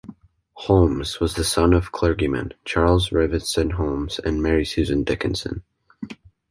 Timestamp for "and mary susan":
4.17-5.03